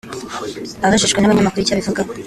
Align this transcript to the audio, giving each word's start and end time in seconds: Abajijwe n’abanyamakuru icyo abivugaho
Abajijwe 0.85 1.17
n’abanyamakuru 1.19 1.61
icyo 1.63 1.73
abivugaho 1.73 2.09